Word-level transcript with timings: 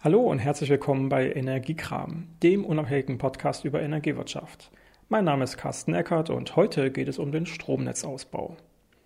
Hallo 0.00 0.20
und 0.20 0.38
herzlich 0.38 0.70
willkommen 0.70 1.08
bei 1.08 1.32
Energiekram, 1.32 2.28
dem 2.40 2.64
unabhängigen 2.64 3.18
Podcast 3.18 3.64
über 3.64 3.82
Energiewirtschaft. 3.82 4.70
Mein 5.08 5.24
Name 5.24 5.42
ist 5.42 5.56
Carsten 5.56 5.92
Eckert 5.92 6.30
und 6.30 6.54
heute 6.54 6.92
geht 6.92 7.08
es 7.08 7.18
um 7.18 7.32
den 7.32 7.46
Stromnetzausbau. 7.46 8.56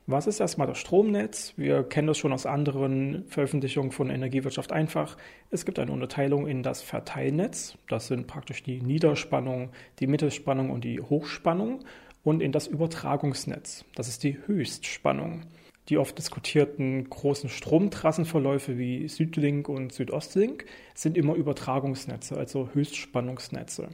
Was 0.06 0.26
ist 0.26 0.38
erstmal 0.38 0.66
das 0.66 0.76
Stromnetz? 0.76 1.54
Wir 1.56 1.82
kennen 1.82 2.08
das 2.08 2.18
schon 2.18 2.34
aus 2.34 2.44
anderen 2.44 3.24
Veröffentlichungen 3.26 3.90
von 3.90 4.10
Energiewirtschaft 4.10 4.70
einfach. 4.70 5.16
Es 5.50 5.64
gibt 5.64 5.78
eine 5.78 5.92
Unterteilung 5.92 6.46
in 6.46 6.62
das 6.62 6.82
Verteilnetz, 6.82 7.78
das 7.88 8.08
sind 8.08 8.26
praktisch 8.26 8.62
die 8.62 8.82
Niederspannung, 8.82 9.70
die 9.98 10.06
Mittelspannung 10.06 10.68
und 10.68 10.84
die 10.84 11.00
Hochspannung, 11.00 11.80
und 12.22 12.42
in 12.42 12.52
das 12.52 12.66
Übertragungsnetz, 12.66 13.86
das 13.94 14.08
ist 14.08 14.24
die 14.24 14.36
Höchstspannung 14.46 15.46
die 15.88 15.98
oft 15.98 16.16
diskutierten 16.16 17.08
großen 17.10 17.48
Stromtrassenverläufe 17.48 18.78
wie 18.78 19.08
Südlink 19.08 19.68
und 19.68 19.92
Südostlink 19.92 20.64
sind 20.94 21.16
immer 21.16 21.34
Übertragungsnetze, 21.34 22.36
also 22.36 22.68
Höchstspannungsnetze. 22.72 23.88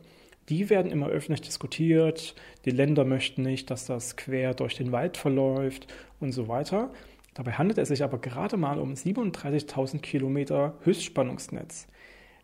Die 0.48 0.70
werden 0.70 0.90
immer 0.90 1.08
öffentlich 1.08 1.42
diskutiert. 1.42 2.34
Die 2.64 2.70
Länder 2.70 3.04
möchten 3.04 3.42
nicht, 3.42 3.70
dass 3.70 3.86
das 3.86 4.16
quer 4.16 4.54
durch 4.54 4.76
den 4.76 4.92
Wald 4.92 5.16
verläuft 5.16 5.92
und 6.20 6.32
so 6.32 6.48
weiter. 6.48 6.90
Dabei 7.34 7.52
handelt 7.52 7.78
es 7.78 7.88
sich 7.88 8.02
aber 8.02 8.18
gerade 8.18 8.56
mal 8.56 8.78
um 8.78 8.94
37.000 8.94 10.00
Kilometer 10.00 10.78
Höchstspannungsnetz. 10.84 11.86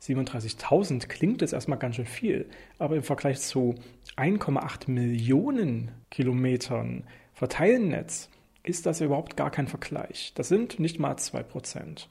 37.000 0.00 1.08
klingt 1.08 1.40
jetzt 1.40 1.54
erstmal 1.54 1.78
ganz 1.78 1.96
schön 1.96 2.06
viel, 2.06 2.46
aber 2.78 2.96
im 2.96 3.02
Vergleich 3.02 3.40
zu 3.40 3.74
1,8 4.16 4.90
Millionen 4.90 5.90
Kilometern 6.10 7.04
Verteilnetz 7.32 8.28
ist 8.64 8.86
das 8.86 9.00
überhaupt 9.00 9.36
gar 9.36 9.50
kein 9.50 9.68
Vergleich. 9.68 10.32
Das 10.34 10.48
sind 10.48 10.80
nicht 10.80 10.98
mal 10.98 11.14
2%. 11.14 12.06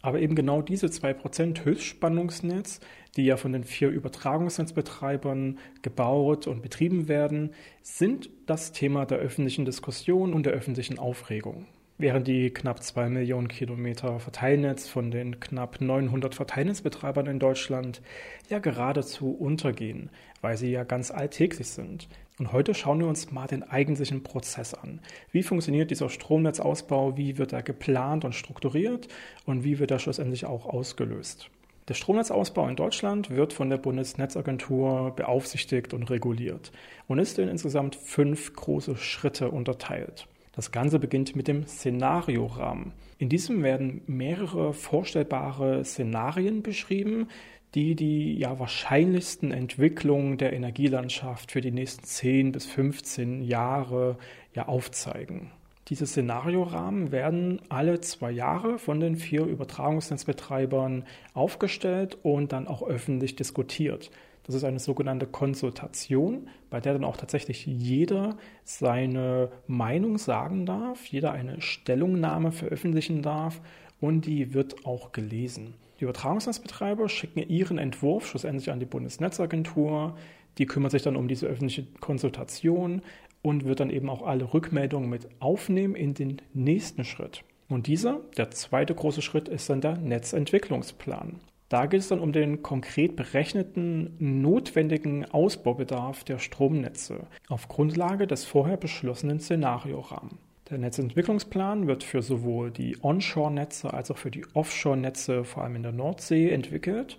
Aber 0.00 0.20
eben 0.20 0.36
genau 0.36 0.62
diese 0.62 0.86
2% 0.86 1.64
Höchstspannungsnetz, 1.64 2.80
die 3.16 3.24
ja 3.24 3.36
von 3.36 3.52
den 3.52 3.64
vier 3.64 3.88
Übertragungsnetzbetreibern 3.88 5.58
gebaut 5.82 6.46
und 6.46 6.62
betrieben 6.62 7.08
werden, 7.08 7.50
sind 7.82 8.30
das 8.46 8.70
Thema 8.70 9.06
der 9.06 9.18
öffentlichen 9.18 9.64
Diskussion 9.64 10.34
und 10.34 10.46
der 10.46 10.52
öffentlichen 10.52 11.00
Aufregung. 11.00 11.66
Während 12.00 12.28
die 12.28 12.50
knapp 12.50 12.80
2 12.80 13.08
Millionen 13.08 13.48
Kilometer 13.48 14.20
Verteilnetz 14.20 14.86
von 14.86 15.10
den 15.10 15.40
knapp 15.40 15.80
900 15.80 16.32
Verteilnetzbetreibern 16.32 17.26
in 17.26 17.40
Deutschland 17.40 18.02
ja 18.48 18.60
geradezu 18.60 19.32
untergehen, 19.32 20.08
weil 20.40 20.56
sie 20.56 20.70
ja 20.70 20.84
ganz 20.84 21.10
alltäglich 21.10 21.66
sind. 21.66 22.08
Und 22.38 22.52
heute 22.52 22.72
schauen 22.74 23.00
wir 23.00 23.08
uns 23.08 23.32
mal 23.32 23.48
den 23.48 23.64
eigentlichen 23.64 24.22
Prozess 24.22 24.74
an. 24.74 25.00
Wie 25.32 25.42
funktioniert 25.42 25.90
dieser 25.90 26.08
Stromnetzausbau? 26.08 27.16
Wie 27.16 27.36
wird 27.36 27.52
er 27.52 27.64
geplant 27.64 28.24
und 28.24 28.36
strukturiert? 28.36 29.08
Und 29.44 29.64
wie 29.64 29.80
wird 29.80 29.90
er 29.90 29.98
schlussendlich 29.98 30.46
auch 30.46 30.66
ausgelöst? 30.66 31.50
Der 31.88 31.94
Stromnetzausbau 31.94 32.68
in 32.68 32.76
Deutschland 32.76 33.30
wird 33.30 33.52
von 33.52 33.70
der 33.70 33.78
Bundesnetzagentur 33.78 35.16
beaufsichtigt 35.16 35.92
und 35.94 36.08
reguliert 36.10 36.70
und 37.08 37.18
ist 37.18 37.40
in 37.40 37.48
insgesamt 37.48 37.96
fünf 37.96 38.52
große 38.52 38.96
Schritte 38.96 39.50
unterteilt. 39.50 40.28
Das 40.58 40.72
Ganze 40.72 40.98
beginnt 40.98 41.36
mit 41.36 41.46
dem 41.46 41.68
Szenariorahmen. 41.68 42.90
In 43.18 43.28
diesem 43.28 43.62
werden 43.62 44.02
mehrere 44.08 44.72
vorstellbare 44.72 45.84
Szenarien 45.84 46.64
beschrieben, 46.64 47.28
die 47.76 47.94
die 47.94 48.36
ja 48.36 48.58
wahrscheinlichsten 48.58 49.52
Entwicklungen 49.52 50.36
der 50.36 50.52
Energielandschaft 50.52 51.52
für 51.52 51.60
die 51.60 51.70
nächsten 51.70 52.02
10 52.02 52.50
bis 52.50 52.66
15 52.66 53.40
Jahre 53.42 54.18
ja 54.52 54.66
aufzeigen. 54.66 55.52
Diese 55.90 56.08
Szenariorahmen 56.08 57.12
werden 57.12 57.62
alle 57.68 58.00
zwei 58.00 58.32
Jahre 58.32 58.80
von 58.80 58.98
den 58.98 59.14
vier 59.14 59.44
Übertragungsnetzbetreibern 59.44 61.04
aufgestellt 61.34 62.18
und 62.24 62.50
dann 62.50 62.66
auch 62.66 62.82
öffentlich 62.82 63.36
diskutiert. 63.36 64.10
Das 64.48 64.54
ist 64.54 64.64
eine 64.64 64.78
sogenannte 64.78 65.26
Konsultation, 65.26 66.48
bei 66.70 66.80
der 66.80 66.94
dann 66.94 67.04
auch 67.04 67.18
tatsächlich 67.18 67.66
jeder 67.66 68.38
seine 68.64 69.50
Meinung 69.66 70.16
sagen 70.16 70.64
darf, 70.64 71.04
jeder 71.04 71.32
eine 71.32 71.60
Stellungnahme 71.60 72.50
veröffentlichen 72.50 73.20
darf 73.20 73.60
und 74.00 74.24
die 74.24 74.54
wird 74.54 74.86
auch 74.86 75.12
gelesen. 75.12 75.74
Die 76.00 76.04
Übertragungsnetzbetreiber 76.04 77.10
schicken 77.10 77.46
ihren 77.46 77.76
Entwurf 77.76 78.26
schlussendlich 78.26 78.70
an 78.70 78.80
die 78.80 78.86
Bundesnetzagentur. 78.86 80.16
Die 80.56 80.64
kümmert 80.64 80.92
sich 80.92 81.02
dann 81.02 81.16
um 81.16 81.28
diese 81.28 81.46
öffentliche 81.46 81.84
Konsultation 82.00 83.02
und 83.42 83.66
wird 83.66 83.80
dann 83.80 83.90
eben 83.90 84.08
auch 84.08 84.22
alle 84.22 84.54
Rückmeldungen 84.54 85.10
mit 85.10 85.28
aufnehmen 85.40 85.94
in 85.94 86.14
den 86.14 86.40
nächsten 86.54 87.04
Schritt. 87.04 87.44
Und 87.68 87.86
dieser, 87.86 88.22
der 88.38 88.50
zweite 88.50 88.94
große 88.94 89.20
Schritt, 89.20 89.46
ist 89.46 89.68
dann 89.68 89.82
der 89.82 89.98
Netzentwicklungsplan. 89.98 91.38
Da 91.68 91.84
geht 91.84 92.00
es 92.00 92.08
dann 92.08 92.20
um 92.20 92.32
den 92.32 92.62
konkret 92.62 93.14
berechneten 93.14 94.14
notwendigen 94.18 95.26
Ausbaubedarf 95.26 96.24
der 96.24 96.38
Stromnetze 96.38 97.26
auf 97.48 97.68
Grundlage 97.68 98.26
des 98.26 98.44
vorher 98.44 98.78
beschlossenen 98.78 99.38
Szenariorahmens. 99.38 100.38
Der 100.70 100.78
Netzentwicklungsplan 100.78 101.86
wird 101.86 102.04
für 102.04 102.22
sowohl 102.22 102.70
die 102.70 102.96
Onshore-Netze 103.02 103.92
als 103.92 104.10
auch 104.10 104.18
für 104.18 104.30
die 104.30 104.44
Offshore-Netze, 104.54 105.44
vor 105.44 105.62
allem 105.62 105.76
in 105.76 105.82
der 105.82 105.92
Nordsee, 105.92 106.50
entwickelt, 106.50 107.18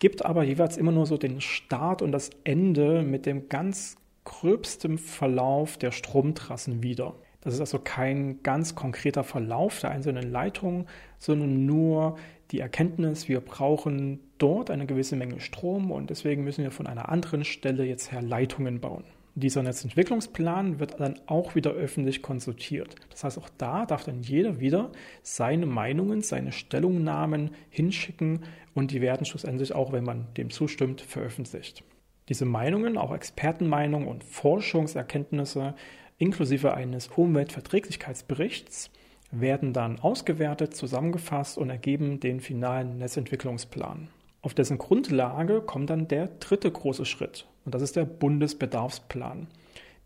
gibt 0.00 0.24
aber 0.24 0.42
jeweils 0.42 0.76
immer 0.76 0.92
nur 0.92 1.06
so 1.06 1.16
den 1.16 1.40
Start 1.40 2.02
und 2.02 2.10
das 2.12 2.30
Ende 2.42 3.02
mit 3.02 3.26
dem 3.26 3.48
ganz 3.48 3.96
gröbsten 4.24 4.98
Verlauf 4.98 5.76
der 5.76 5.92
Stromtrassen 5.92 6.82
wieder. 6.82 7.14
Das 7.44 7.54
ist 7.54 7.60
also 7.60 7.78
kein 7.78 8.42
ganz 8.42 8.74
konkreter 8.74 9.22
Verlauf 9.22 9.80
der 9.80 9.90
einzelnen 9.90 10.30
Leitungen, 10.30 10.86
sondern 11.18 11.66
nur 11.66 12.16
die 12.50 12.60
Erkenntnis, 12.60 13.28
wir 13.28 13.40
brauchen 13.40 14.20
dort 14.38 14.70
eine 14.70 14.86
gewisse 14.86 15.16
Menge 15.16 15.40
Strom 15.40 15.90
und 15.90 16.10
deswegen 16.10 16.44
müssen 16.44 16.64
wir 16.64 16.70
von 16.70 16.86
einer 16.86 17.08
anderen 17.08 17.44
Stelle 17.44 17.84
jetzt 17.84 18.12
her 18.12 18.22
Leitungen 18.22 18.80
bauen. 18.80 19.04
Dieser 19.36 19.64
Netzentwicklungsplan 19.64 20.78
wird 20.78 21.00
dann 21.00 21.18
auch 21.26 21.56
wieder 21.56 21.72
öffentlich 21.72 22.22
konsultiert. 22.22 22.94
Das 23.10 23.24
heißt, 23.24 23.38
auch 23.38 23.48
da 23.58 23.84
darf 23.84 24.04
dann 24.04 24.22
jeder 24.22 24.60
wieder 24.60 24.92
seine 25.22 25.66
Meinungen, 25.66 26.22
seine 26.22 26.52
Stellungnahmen 26.52 27.50
hinschicken 27.68 28.44
und 28.74 28.92
die 28.92 29.00
werden 29.00 29.26
schlussendlich 29.26 29.74
auch, 29.74 29.90
wenn 29.92 30.04
man 30.04 30.28
dem 30.36 30.50
zustimmt, 30.50 31.00
veröffentlicht. 31.00 31.82
Diese 32.28 32.44
Meinungen, 32.44 32.96
auch 32.96 33.12
Expertenmeinungen 33.12 34.06
und 34.06 34.22
Forschungserkenntnisse, 34.22 35.74
inklusive 36.18 36.74
eines 36.74 37.08
Umweltverträglichkeitsberichts 37.08 38.90
werden 39.30 39.72
dann 39.72 39.98
ausgewertet, 39.98 40.74
zusammengefasst 40.74 41.58
und 41.58 41.70
ergeben 41.70 42.20
den 42.20 42.40
finalen 42.40 42.98
Netzentwicklungsplan. 42.98 44.08
Auf 44.42 44.54
dessen 44.54 44.78
Grundlage 44.78 45.60
kommt 45.60 45.90
dann 45.90 46.06
der 46.06 46.28
dritte 46.28 46.70
große 46.70 47.04
Schritt 47.04 47.46
und 47.64 47.74
das 47.74 47.82
ist 47.82 47.96
der 47.96 48.04
Bundesbedarfsplan. 48.04 49.48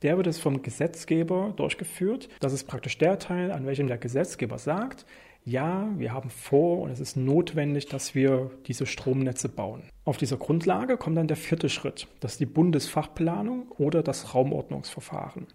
Der 0.02 0.16
wird 0.16 0.28
es 0.28 0.38
vom 0.38 0.62
Gesetzgeber 0.62 1.52
durchgeführt. 1.56 2.28
Das 2.38 2.52
ist 2.52 2.68
praktisch 2.68 2.98
der 2.98 3.18
Teil, 3.18 3.50
an 3.50 3.66
welchem 3.66 3.88
der 3.88 3.98
Gesetzgeber 3.98 4.58
sagt, 4.58 5.04
ja, 5.44 5.88
wir 5.96 6.12
haben 6.12 6.30
vor 6.30 6.80
und 6.80 6.90
es 6.90 7.00
ist 7.00 7.16
notwendig, 7.16 7.86
dass 7.86 8.14
wir 8.14 8.50
diese 8.66 8.86
Stromnetze 8.86 9.48
bauen. 9.48 9.82
Auf 10.04 10.18
dieser 10.18 10.36
Grundlage 10.36 10.96
kommt 10.98 11.16
dann 11.16 11.26
der 11.26 11.36
vierte 11.36 11.68
Schritt, 11.68 12.06
das 12.20 12.32
ist 12.32 12.40
die 12.40 12.46
Bundesfachplanung 12.46 13.72
oder 13.78 14.02
das 14.02 14.34
Raumordnungsverfahren. 14.34 15.46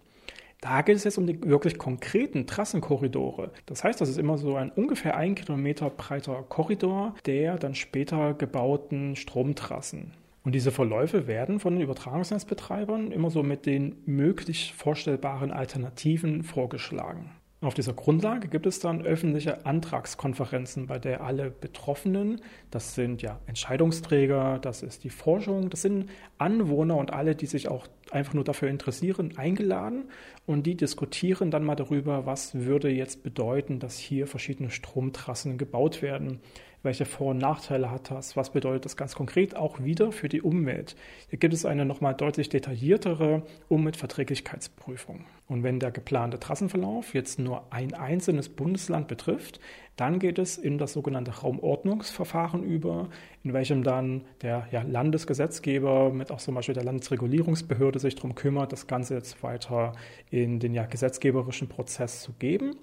Da 0.64 0.80
geht 0.80 0.96
es 0.96 1.04
jetzt 1.04 1.18
um 1.18 1.26
die 1.26 1.38
wirklich 1.42 1.76
konkreten 1.76 2.46
Trassenkorridore. 2.46 3.50
Das 3.66 3.84
heißt, 3.84 4.00
das 4.00 4.08
ist 4.08 4.16
immer 4.16 4.38
so 4.38 4.56
ein 4.56 4.70
ungefähr 4.70 5.14
ein 5.14 5.34
Kilometer 5.34 5.90
breiter 5.90 6.42
Korridor 6.48 7.14
der 7.26 7.58
dann 7.58 7.74
später 7.74 8.32
gebauten 8.32 9.14
Stromtrassen. 9.14 10.12
Und 10.42 10.54
diese 10.54 10.70
Verläufe 10.70 11.26
werden 11.26 11.60
von 11.60 11.74
den 11.74 11.82
Übertragungsnetzbetreibern 11.82 13.12
immer 13.12 13.28
so 13.28 13.42
mit 13.42 13.66
den 13.66 13.96
möglich 14.06 14.72
vorstellbaren 14.74 15.50
Alternativen 15.50 16.42
vorgeschlagen. 16.42 17.30
Auf 17.60 17.72
dieser 17.72 17.94
Grundlage 17.94 18.48
gibt 18.48 18.66
es 18.66 18.78
dann 18.78 19.06
öffentliche 19.06 19.64
Antragskonferenzen, 19.64 20.86
bei 20.86 20.98
der 20.98 21.22
alle 21.22 21.50
Betroffenen, 21.50 22.42
das 22.70 22.94
sind 22.94 23.22
ja 23.22 23.40
Entscheidungsträger, 23.46 24.58
das 24.58 24.82
ist 24.82 25.02
die 25.02 25.10
Forschung, 25.10 25.70
das 25.70 25.80
sind 25.80 26.10
Anwohner 26.36 26.96
und 26.96 27.12
alle, 27.12 27.34
die 27.34 27.46
sich 27.46 27.68
auch 27.68 27.86
einfach 28.10 28.34
nur 28.34 28.44
dafür 28.44 28.68
interessieren, 28.68 29.38
eingeladen. 29.38 30.10
Und 30.44 30.64
die 30.66 30.76
diskutieren 30.76 31.50
dann 31.50 31.64
mal 31.64 31.74
darüber, 31.74 32.26
was 32.26 32.54
würde 32.54 32.90
jetzt 32.90 33.22
bedeuten, 33.22 33.78
dass 33.78 33.96
hier 33.96 34.26
verschiedene 34.26 34.70
Stromtrassen 34.70 35.56
gebaut 35.56 36.02
werden 36.02 36.40
welche 36.84 37.06
Vor- 37.06 37.30
und 37.30 37.38
Nachteile 37.38 37.90
hat 37.90 38.10
das, 38.10 38.36
was 38.36 38.50
bedeutet 38.50 38.84
das 38.84 38.96
ganz 38.96 39.14
konkret 39.14 39.56
auch 39.56 39.82
wieder 39.82 40.12
für 40.12 40.28
die 40.28 40.42
Umwelt. 40.42 40.94
Hier 41.28 41.38
gibt 41.38 41.54
es 41.54 41.64
eine 41.64 41.84
nochmal 41.84 42.14
deutlich 42.14 42.48
detailliertere 42.50 43.42
Umweltverträglichkeitsprüfung. 43.68 45.24
Und 45.48 45.62
wenn 45.62 45.80
der 45.80 45.90
geplante 45.90 46.38
Trassenverlauf 46.38 47.14
jetzt 47.14 47.38
nur 47.38 47.72
ein 47.72 47.94
einzelnes 47.94 48.48
Bundesland 48.48 49.08
betrifft, 49.08 49.60
dann 49.96 50.18
geht 50.18 50.38
es 50.38 50.58
in 50.58 50.78
das 50.78 50.92
sogenannte 50.92 51.30
Raumordnungsverfahren 51.30 52.64
über, 52.64 53.08
in 53.44 53.52
welchem 53.52 53.84
dann 53.84 54.24
der 54.42 54.66
ja, 54.72 54.82
Landesgesetzgeber 54.82 56.12
mit 56.12 56.32
auch 56.32 56.38
zum 56.38 56.54
Beispiel 56.54 56.74
der 56.74 56.84
Landesregulierungsbehörde 56.84 57.98
sich 57.98 58.16
darum 58.16 58.34
kümmert, 58.34 58.72
das 58.72 58.86
Ganze 58.86 59.14
jetzt 59.14 59.42
weiter 59.42 59.92
in 60.30 60.58
den 60.58 60.74
ja, 60.74 60.84
gesetzgeberischen 60.86 61.68
Prozess 61.68 62.22
zu 62.22 62.32
geben. 62.32 62.76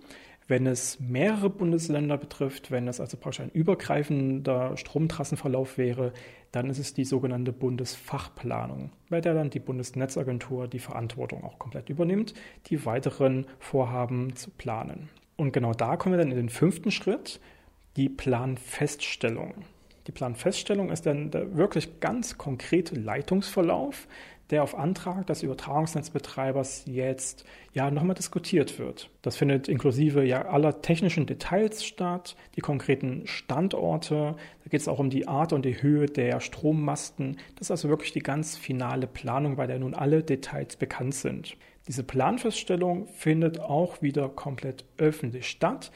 Wenn 0.47 0.67
es 0.67 0.99
mehrere 0.99 1.49
Bundesländer 1.49 2.17
betrifft, 2.17 2.71
wenn 2.71 2.87
es 2.87 2.99
also 2.99 3.17
praktisch 3.17 3.41
ein 3.41 3.51
übergreifender 3.51 4.75
Stromtrassenverlauf 4.75 5.77
wäre, 5.77 6.13
dann 6.51 6.69
ist 6.69 6.79
es 6.79 6.93
die 6.93 7.05
sogenannte 7.05 7.53
Bundesfachplanung, 7.53 8.91
bei 9.09 9.21
der 9.21 9.33
dann 9.33 9.49
die 9.49 9.59
Bundesnetzagentur 9.59 10.67
die 10.67 10.79
Verantwortung 10.79 11.43
auch 11.43 11.57
komplett 11.59 11.89
übernimmt, 11.89 12.33
die 12.67 12.85
weiteren 12.85 13.45
Vorhaben 13.59 14.35
zu 14.35 14.49
planen. 14.51 15.09
Und 15.37 15.53
genau 15.53 15.73
da 15.73 15.95
kommen 15.95 16.13
wir 16.13 16.19
dann 16.19 16.31
in 16.31 16.37
den 16.37 16.49
fünften 16.49 16.91
Schritt, 16.91 17.39
die 17.95 18.09
Planfeststellung. 18.09 19.53
Die 20.07 20.11
Planfeststellung 20.11 20.89
ist 20.89 21.05
dann 21.05 21.31
der 21.31 21.55
wirklich 21.55 21.99
ganz 21.99 22.37
konkrete 22.37 22.95
Leitungsverlauf, 22.95 24.07
der 24.51 24.63
auf 24.63 24.77
Antrag 24.77 25.25
des 25.27 25.43
Übertragungsnetzbetreibers 25.43 26.83
jetzt 26.85 27.45
ja 27.73 27.89
nochmal 27.89 28.15
diskutiert 28.15 28.79
wird. 28.79 29.09
Das 29.21 29.37
findet 29.37 29.69
inklusive 29.69 30.23
ja 30.25 30.45
aller 30.45 30.81
technischen 30.81 31.25
Details 31.25 31.85
statt, 31.85 32.35
die 32.55 32.61
konkreten 32.61 33.25
Standorte. 33.25 34.35
Da 34.63 34.69
geht 34.69 34.81
es 34.81 34.89
auch 34.89 34.99
um 34.99 35.09
die 35.09 35.27
Art 35.27 35.53
und 35.53 35.63
die 35.63 35.81
Höhe 35.81 36.07
der 36.07 36.41
Strommasten. 36.41 37.37
Das 37.55 37.67
ist 37.67 37.71
also 37.71 37.87
wirklich 37.87 38.11
die 38.11 38.19
ganz 38.19 38.57
finale 38.57 39.07
Planung, 39.07 39.55
bei 39.55 39.67
der 39.67 39.79
nun 39.79 39.93
alle 39.93 40.21
Details 40.21 40.75
bekannt 40.75 41.15
sind. 41.15 41.55
Diese 41.87 42.03
Planfeststellung 42.03 43.07
findet 43.07 43.59
auch 43.59 44.01
wieder 44.01 44.29
komplett 44.29 44.85
öffentlich 44.97 45.49
statt 45.49 45.91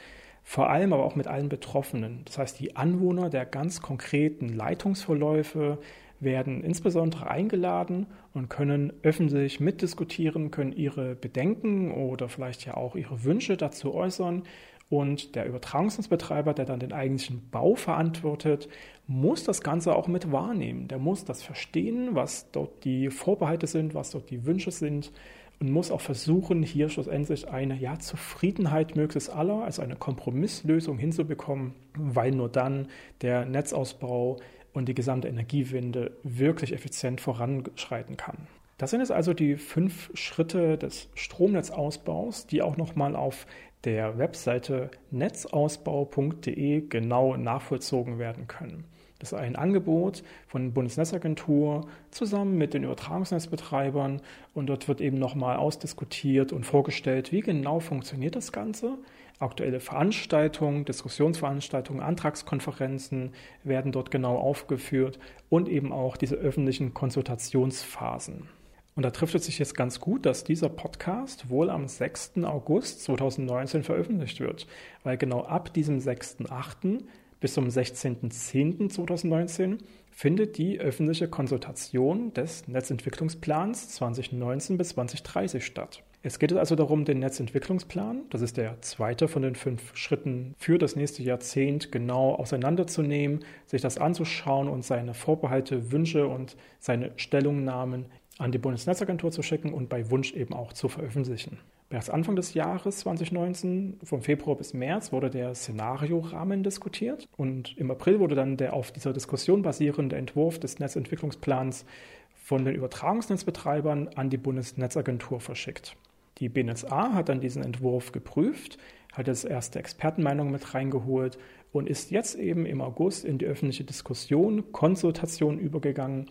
vor 0.48 0.70
allem 0.70 0.92
aber 0.92 1.04
auch 1.04 1.16
mit 1.16 1.26
allen 1.26 1.48
Betroffenen. 1.48 2.20
Das 2.24 2.38
heißt, 2.38 2.60
die 2.60 2.76
Anwohner 2.76 3.30
der 3.30 3.44
ganz 3.44 3.82
konkreten 3.82 4.48
Leitungsverläufe 4.48 5.78
werden 6.20 6.62
insbesondere 6.62 7.28
eingeladen 7.28 8.06
und 8.32 8.48
können 8.48 8.92
öffentlich 9.02 9.58
mitdiskutieren, 9.58 10.52
können 10.52 10.70
ihre 10.70 11.16
Bedenken 11.16 11.90
oder 11.90 12.28
vielleicht 12.28 12.64
ja 12.64 12.76
auch 12.76 12.94
ihre 12.94 13.24
Wünsche 13.24 13.56
dazu 13.56 13.92
äußern. 13.92 14.44
Und 14.88 15.34
der 15.34 15.46
Übertragungsnetzbetreiber, 15.46 16.54
der 16.54 16.64
dann 16.64 16.78
den 16.78 16.92
eigentlichen 16.92 17.50
Bau 17.50 17.74
verantwortet, 17.74 18.68
muss 19.08 19.42
das 19.42 19.62
Ganze 19.62 19.96
auch 19.96 20.06
mit 20.06 20.30
wahrnehmen. 20.30 20.86
Der 20.86 20.98
muss 20.98 21.24
das 21.24 21.42
verstehen, 21.42 22.10
was 22.12 22.52
dort 22.52 22.84
die 22.84 23.10
Vorbehalte 23.10 23.66
sind, 23.66 23.96
was 23.96 24.10
dort 24.10 24.30
die 24.30 24.46
Wünsche 24.46 24.70
sind 24.70 25.10
und 25.58 25.70
muss 25.70 25.90
auch 25.90 26.00
versuchen, 26.00 26.62
hier 26.62 26.88
schlussendlich 26.88 27.48
eine 27.48 27.76
ja, 27.76 27.98
Zufriedenheit 27.98 28.96
möglichst 28.96 29.30
aller, 29.30 29.62
also 29.64 29.82
eine 29.82 29.96
Kompromisslösung 29.96 30.98
hinzubekommen, 30.98 31.74
weil 31.94 32.32
nur 32.32 32.48
dann 32.48 32.88
der 33.22 33.46
Netzausbau 33.46 34.38
und 34.72 34.88
die 34.88 34.94
gesamte 34.94 35.28
Energiewende 35.28 36.12
wirklich 36.22 36.72
effizient 36.72 37.20
voranschreiten 37.20 38.16
kann. 38.16 38.46
Das 38.78 38.90
sind 38.90 39.00
jetzt 39.00 39.12
also 39.12 39.32
die 39.32 39.56
fünf 39.56 40.10
Schritte 40.12 40.76
des 40.76 41.08
Stromnetzausbaus, 41.14 42.46
die 42.46 42.60
auch 42.60 42.76
nochmal 42.76 43.16
auf 43.16 43.46
der 43.84 44.18
Webseite 44.18 44.90
netzausbau.de 45.10 46.82
genau 46.88 47.36
nachvollzogen 47.36 48.18
werden 48.18 48.46
können. 48.48 48.84
Das 49.18 49.32
ist 49.32 49.38
ein 49.38 49.56
Angebot 49.56 50.22
von 50.46 50.72
Bundesnetzagentur 50.72 51.86
zusammen 52.10 52.58
mit 52.58 52.74
den 52.74 52.84
Übertragungsnetzbetreibern 52.84 54.20
und 54.54 54.66
dort 54.66 54.88
wird 54.88 55.00
eben 55.00 55.18
nochmal 55.18 55.56
ausdiskutiert 55.56 56.52
und 56.52 56.64
vorgestellt, 56.64 57.32
wie 57.32 57.40
genau 57.40 57.80
funktioniert 57.80 58.36
das 58.36 58.52
Ganze. 58.52 58.98
Aktuelle 59.38 59.80
Veranstaltungen, 59.80 60.84
Diskussionsveranstaltungen, 60.84 62.02
Antragskonferenzen 62.02 63.32
werden 63.64 63.92
dort 63.92 64.10
genau 64.10 64.36
aufgeführt 64.36 65.18
und 65.48 65.68
eben 65.68 65.92
auch 65.92 66.16
diese 66.16 66.36
öffentlichen 66.36 66.94
Konsultationsphasen. 66.94 68.48
Und 68.96 69.02
da 69.02 69.10
trifft 69.10 69.34
es 69.34 69.44
sich 69.44 69.58
jetzt 69.58 69.76
ganz 69.76 70.00
gut, 70.00 70.24
dass 70.24 70.42
dieser 70.42 70.70
Podcast 70.70 71.50
wohl 71.50 71.68
am 71.68 71.86
6. 71.86 72.44
August 72.44 73.04
2019 73.04 73.82
veröffentlicht 73.82 74.40
wird, 74.40 74.66
weil 75.04 75.18
genau 75.18 75.44
ab 75.44 75.74
diesem 75.74 75.98
6.8 75.98 77.02
bis 77.40 77.54
zum 77.54 77.68
16.10.2019 77.68 79.78
findet 80.10 80.58
die 80.58 80.80
öffentliche 80.80 81.28
Konsultation 81.28 82.32
des 82.32 82.66
Netzentwicklungsplans 82.68 83.90
2019 83.90 84.78
bis 84.78 84.88
2030 84.90 85.64
statt. 85.64 86.02
Es 86.22 86.38
geht 86.40 86.52
also 86.54 86.74
darum, 86.74 87.04
den 87.04 87.20
Netzentwicklungsplan, 87.20 88.22
das 88.30 88.40
ist 88.40 88.56
der 88.56 88.80
zweite 88.80 89.28
von 89.28 89.42
den 89.42 89.54
fünf 89.54 89.96
Schritten 89.96 90.56
für 90.58 90.76
das 90.76 90.96
nächste 90.96 91.22
Jahrzehnt, 91.22 91.92
genau 91.92 92.34
auseinanderzunehmen, 92.34 93.44
sich 93.66 93.80
das 93.80 93.98
anzuschauen 93.98 94.68
und 94.68 94.84
seine 94.84 95.14
Vorbehalte, 95.14 95.92
Wünsche 95.92 96.26
und 96.26 96.56
seine 96.80 97.12
Stellungnahmen 97.14 98.06
an 98.38 98.52
die 98.52 98.58
Bundesnetzagentur 98.58 99.30
zu 99.30 99.42
schicken 99.42 99.72
und 99.72 99.88
bei 99.88 100.10
Wunsch 100.10 100.34
eben 100.34 100.52
auch 100.52 100.72
zu 100.72 100.88
veröffentlichen. 100.88 101.58
Bereits 101.88 102.10
Anfang 102.10 102.36
des 102.36 102.54
Jahres 102.54 102.98
2019, 102.98 104.00
vom 104.02 104.20
Februar 104.20 104.56
bis 104.56 104.74
März, 104.74 105.12
wurde 105.12 105.30
der 105.30 105.54
Szenariorahmen 105.54 106.62
diskutiert 106.62 107.28
und 107.36 107.76
im 107.78 107.90
April 107.90 108.20
wurde 108.20 108.34
dann 108.34 108.56
der 108.56 108.74
auf 108.74 108.92
dieser 108.92 109.12
Diskussion 109.12 109.62
basierende 109.62 110.16
Entwurf 110.16 110.58
des 110.58 110.78
Netzentwicklungsplans 110.78 111.86
von 112.34 112.64
den 112.64 112.74
Übertragungsnetzbetreibern 112.74 114.08
an 114.14 114.30
die 114.30 114.36
Bundesnetzagentur 114.36 115.40
verschickt. 115.40 115.96
Die 116.38 116.48
BNetzA 116.48 117.14
hat 117.14 117.30
dann 117.30 117.40
diesen 117.40 117.64
Entwurf 117.64 118.12
geprüft, 118.12 118.76
hat 119.12 119.28
jetzt 119.28 119.44
erste 119.44 119.78
Expertenmeinungen 119.78 120.52
mit 120.52 120.74
reingeholt 120.74 121.38
und 121.72 121.88
ist 121.88 122.10
jetzt 122.10 122.34
eben 122.34 122.66
im 122.66 122.82
August 122.82 123.24
in 123.24 123.38
die 123.38 123.46
öffentliche 123.46 123.84
Diskussion, 123.84 124.72
Konsultation 124.72 125.58
übergegangen 125.58 126.26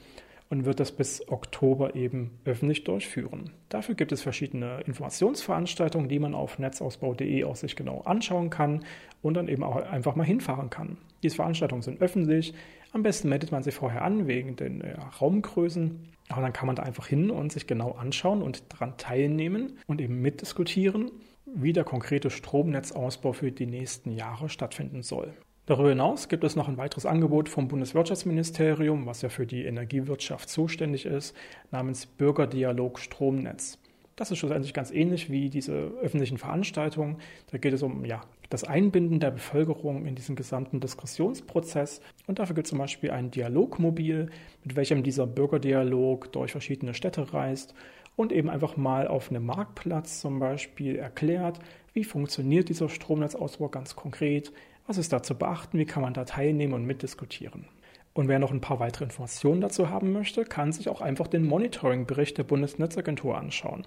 und 0.49 0.65
wird 0.65 0.79
das 0.79 0.91
bis 0.91 1.27
Oktober 1.27 1.95
eben 1.95 2.39
öffentlich 2.45 2.83
durchführen. 2.83 3.51
Dafür 3.69 3.95
gibt 3.95 4.11
es 4.11 4.21
verschiedene 4.21 4.81
Informationsveranstaltungen, 4.85 6.07
die 6.07 6.19
man 6.19 6.35
auf 6.35 6.59
netzausbau.de 6.59 7.43
auch 7.45 7.55
sich 7.55 7.75
genau 7.75 8.01
anschauen 8.01 8.49
kann 8.49 8.85
und 9.21 9.33
dann 9.35 9.47
eben 9.47 9.63
auch 9.63 9.75
einfach 9.75 10.15
mal 10.15 10.23
hinfahren 10.23 10.69
kann. 10.69 10.97
Diese 11.23 11.37
Veranstaltungen 11.37 11.81
sind 11.81 12.01
öffentlich. 12.01 12.53
Am 12.91 13.03
besten 13.03 13.29
meldet 13.29 13.51
man 13.51 13.63
sich 13.63 13.73
vorher 13.73 14.03
an 14.03 14.27
wegen 14.27 14.55
den 14.55 14.81
äh, 14.81 14.95
Raumgrößen. 15.19 16.09
Aber 16.29 16.41
dann 16.41 16.53
kann 16.53 16.67
man 16.67 16.75
da 16.75 16.83
einfach 16.83 17.07
hin 17.07 17.29
und 17.29 17.51
sich 17.51 17.67
genau 17.67 17.91
anschauen 17.91 18.41
und 18.41 18.71
daran 18.73 18.97
teilnehmen 18.97 19.77
und 19.87 20.01
eben 20.01 20.21
mitdiskutieren, 20.21 21.11
wie 21.45 21.73
der 21.73 21.83
konkrete 21.83 22.29
Stromnetzausbau 22.29 23.33
für 23.33 23.51
die 23.51 23.67
nächsten 23.67 24.11
Jahre 24.11 24.49
stattfinden 24.49 25.03
soll. 25.03 25.33
Darüber 25.67 25.89
hinaus 25.89 26.29
gibt 26.29 26.43
es 26.43 26.55
noch 26.55 26.67
ein 26.67 26.77
weiteres 26.77 27.07
Angebot 27.07 27.49
vom 27.49 27.67
Bundeswirtschaftsministerium, 27.67 29.07
was 29.07 29.23
ja 29.23 29.29
für 29.29 29.47
die 29.47 29.65
Energiewirtschaft 29.65 30.47
zuständig 30.47 31.07
ist, 31.07 31.35
namens 31.71 32.05
Bürgerdialog 32.05 32.99
Stromnetz. 32.99 33.79
Das 34.15 34.29
ist 34.29 34.37
schlussendlich 34.37 34.73
ganz 34.75 34.91
ähnlich 34.91 35.31
wie 35.31 35.49
diese 35.49 35.73
öffentlichen 35.73 36.37
Veranstaltungen. 36.37 37.17
Da 37.51 37.57
geht 37.57 37.73
es 37.73 37.81
um 37.81 38.05
ja, 38.05 38.21
das 38.49 38.63
Einbinden 38.63 39.19
der 39.19 39.31
Bevölkerung 39.31 40.05
in 40.05 40.13
diesen 40.13 40.35
gesamten 40.35 40.79
Diskussionsprozess. 40.79 41.99
Und 42.27 42.37
dafür 42.37 42.55
gibt 42.55 42.67
es 42.67 42.69
zum 42.69 42.79
Beispiel 42.79 43.09
ein 43.09 43.31
Dialogmobil, 43.31 44.29
mit 44.63 44.75
welchem 44.75 45.01
dieser 45.01 45.25
Bürgerdialog 45.25 46.31
durch 46.31 46.51
verschiedene 46.51 46.93
Städte 46.93 47.33
reist 47.33 47.73
und 48.15 48.31
eben 48.31 48.49
einfach 48.49 48.77
mal 48.77 49.07
auf 49.07 49.31
einem 49.31 49.47
Marktplatz 49.47 50.21
zum 50.21 50.39
Beispiel 50.39 50.95
erklärt, 50.95 51.59
wie 51.93 52.03
funktioniert 52.03 52.69
dieser 52.69 52.87
Stromnetzausbau 52.87 53.69
ganz 53.69 53.95
konkret, 53.95 54.53
was 54.87 54.97
ist 54.97 55.13
da 55.13 55.23
zu 55.23 55.35
beachten? 55.35 55.79
Wie 55.79 55.85
kann 55.85 56.03
man 56.03 56.13
da 56.13 56.25
teilnehmen 56.25 56.73
und 56.73 56.85
mitdiskutieren? 56.85 57.67
Und 58.13 58.29
wer 58.29 58.39
noch 58.39 58.51
ein 58.51 58.61
paar 58.61 58.79
weitere 58.79 59.03
Informationen 59.03 59.59
dazu 59.59 59.89
haben 59.89 60.13
möchte, 60.13 60.45
kann 60.45 60.71
sich 60.71 60.87
auch 60.87 61.01
einfach 61.01 61.27
den 61.27 61.43
Monitoring-Bericht 61.43 62.37
der 62.37 62.43
Bundesnetzagentur 62.43 63.37
anschauen. 63.37 63.85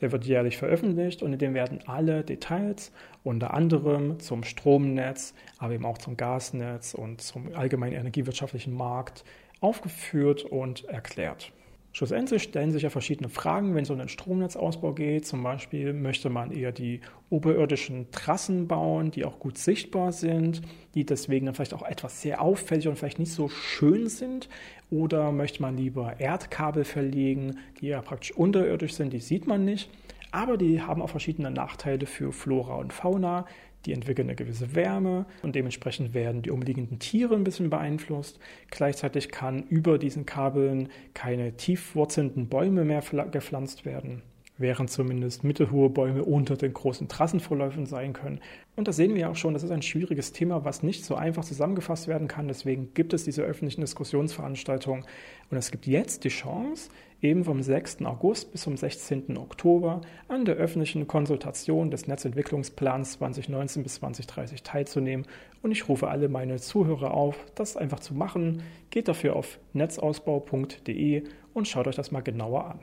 Der 0.00 0.12
wird 0.12 0.24
jährlich 0.24 0.58
veröffentlicht 0.58 1.22
und 1.22 1.32
in 1.32 1.38
dem 1.38 1.54
werden 1.54 1.80
alle 1.86 2.22
Details, 2.22 2.92
unter 3.24 3.54
anderem 3.54 4.20
zum 4.20 4.44
Stromnetz, 4.44 5.32
aber 5.58 5.72
eben 5.72 5.86
auch 5.86 5.98
zum 5.98 6.16
Gasnetz 6.16 6.92
und 6.92 7.22
zum 7.22 7.54
allgemeinen 7.54 7.94
energiewirtschaftlichen 7.94 8.74
Markt, 8.74 9.24
aufgeführt 9.60 10.44
und 10.44 10.84
erklärt. 10.86 11.52
Schlussendlich 11.94 12.44
stellen 12.44 12.72
sich 12.72 12.84
ja 12.84 12.90
verschiedene 12.90 13.28
Fragen, 13.28 13.74
wenn 13.74 13.82
es 13.82 13.90
um 13.90 13.98
den 13.98 14.08
Stromnetzausbau 14.08 14.94
geht. 14.94 15.26
Zum 15.26 15.42
Beispiel 15.42 15.92
möchte 15.92 16.30
man 16.30 16.50
eher 16.50 16.72
die 16.72 17.02
oberirdischen 17.28 18.10
Trassen 18.10 18.66
bauen, 18.66 19.10
die 19.10 19.26
auch 19.26 19.38
gut 19.38 19.58
sichtbar 19.58 20.12
sind, 20.12 20.62
die 20.94 21.04
deswegen 21.04 21.44
dann 21.44 21.54
vielleicht 21.54 21.74
auch 21.74 21.82
etwas 21.82 22.22
sehr 22.22 22.40
auffällig 22.40 22.88
und 22.88 22.96
vielleicht 22.96 23.18
nicht 23.18 23.32
so 23.32 23.50
schön 23.50 24.08
sind. 24.08 24.48
Oder 24.90 25.32
möchte 25.32 25.60
man 25.60 25.76
lieber 25.76 26.18
Erdkabel 26.18 26.84
verlegen, 26.84 27.58
die 27.80 27.88
ja 27.88 28.00
praktisch 28.00 28.32
unterirdisch 28.32 28.94
sind, 28.94 29.12
die 29.12 29.20
sieht 29.20 29.46
man 29.46 29.66
nicht. 29.66 29.90
Aber 30.30 30.56
die 30.56 30.80
haben 30.80 31.02
auch 31.02 31.10
verschiedene 31.10 31.50
Nachteile 31.50 32.06
für 32.06 32.32
Flora 32.32 32.76
und 32.76 32.94
Fauna, 32.94 33.44
die 33.86 33.92
entwickeln 33.92 34.28
eine 34.28 34.36
gewisse 34.36 34.74
Wärme 34.74 35.26
und 35.42 35.54
dementsprechend 35.54 36.14
werden 36.14 36.42
die 36.42 36.50
umliegenden 36.50 36.98
Tiere 36.98 37.34
ein 37.34 37.44
bisschen 37.44 37.70
beeinflusst. 37.70 38.38
Gleichzeitig 38.70 39.30
kann 39.30 39.64
über 39.64 39.98
diesen 39.98 40.26
Kabeln 40.26 40.88
keine 41.14 41.56
tiefwurzelnden 41.56 42.48
Bäume 42.48 42.84
mehr 42.84 43.02
gepflanzt 43.30 43.84
werden. 43.84 44.22
Während 44.58 44.90
zumindest 44.90 45.44
mittelhohe 45.44 45.90
Bäume 45.90 46.24
unter 46.24 46.56
den 46.56 46.72
großen 46.72 47.08
Trassenvorläufen 47.08 47.86
sein 47.86 48.12
können. 48.12 48.40
Und 48.76 48.88
da 48.88 48.92
sehen 48.92 49.14
wir 49.14 49.30
auch 49.30 49.36
schon, 49.36 49.54
das 49.54 49.62
ist 49.62 49.70
ein 49.70 49.82
schwieriges 49.82 50.32
Thema, 50.32 50.64
was 50.64 50.82
nicht 50.82 51.04
so 51.04 51.14
einfach 51.14 51.44
zusammengefasst 51.44 52.08
werden 52.08 52.28
kann. 52.28 52.48
Deswegen 52.48 52.94
gibt 52.94 53.12
es 53.12 53.24
diese 53.24 53.42
öffentlichen 53.42 53.80
Diskussionsveranstaltungen. 53.80 55.04
Und 55.50 55.56
es 55.56 55.70
gibt 55.70 55.86
jetzt 55.86 56.24
die 56.24 56.28
Chance, 56.28 56.90
eben 57.22 57.44
vom 57.44 57.62
6. 57.62 58.02
August 58.04 58.52
bis 58.52 58.62
zum 58.62 58.76
16. 58.76 59.36
Oktober 59.38 60.00
an 60.28 60.44
der 60.44 60.56
öffentlichen 60.56 61.06
Konsultation 61.06 61.90
des 61.90 62.06
Netzentwicklungsplans 62.06 63.12
2019 63.12 63.82
bis 63.82 63.94
2030 63.94 64.62
teilzunehmen. 64.62 65.26
Und 65.62 65.70
ich 65.70 65.88
rufe 65.88 66.08
alle 66.08 66.28
meine 66.28 66.56
Zuhörer 66.56 67.12
auf, 67.14 67.36
das 67.54 67.76
einfach 67.76 68.00
zu 68.00 68.14
machen. 68.14 68.62
Geht 68.90 69.08
dafür 69.08 69.36
auf 69.36 69.58
netzausbau.de 69.72 71.24
und 71.54 71.68
schaut 71.68 71.86
euch 71.86 71.96
das 71.96 72.10
mal 72.10 72.20
genauer 72.20 72.66
an. 72.66 72.80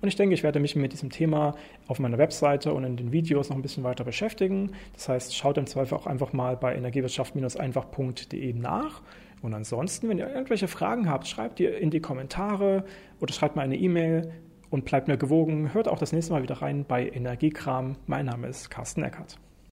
Und 0.00 0.08
ich 0.08 0.16
denke, 0.16 0.34
ich 0.34 0.42
werde 0.42 0.60
mich 0.60 0.76
mit 0.76 0.92
diesem 0.92 1.10
Thema 1.10 1.54
auf 1.88 1.98
meiner 1.98 2.18
Webseite 2.18 2.72
und 2.72 2.84
in 2.84 2.96
den 2.96 3.12
Videos 3.12 3.48
noch 3.48 3.56
ein 3.56 3.62
bisschen 3.62 3.84
weiter 3.84 4.04
beschäftigen. 4.04 4.72
Das 4.94 5.08
heißt, 5.08 5.36
schaut 5.36 5.58
im 5.58 5.66
Zweifel 5.66 5.96
auch 5.96 6.06
einfach 6.06 6.32
mal 6.32 6.56
bei 6.56 6.74
energiewirtschaft-einfach.de 6.76 8.52
nach. 8.52 9.02
Und 9.42 9.54
ansonsten, 9.54 10.08
wenn 10.08 10.18
ihr 10.18 10.28
irgendwelche 10.28 10.68
Fragen 10.68 11.08
habt, 11.08 11.26
schreibt 11.26 11.60
ihr 11.60 11.78
in 11.78 11.90
die 11.90 12.00
Kommentare 12.00 12.84
oder 13.20 13.32
schreibt 13.32 13.56
mir 13.56 13.62
eine 13.62 13.76
E-Mail 13.76 14.32
und 14.70 14.84
bleibt 14.84 15.08
mir 15.08 15.16
gewogen. 15.16 15.74
Hört 15.74 15.88
auch 15.88 15.98
das 15.98 16.12
nächste 16.12 16.32
Mal 16.32 16.42
wieder 16.42 16.60
rein 16.62 16.84
bei 16.86 17.08
Energiekram. 17.08 17.96
Mein 18.06 18.26
Name 18.26 18.48
ist 18.48 18.70
Carsten 18.70 19.02
Eckert. 19.02 19.38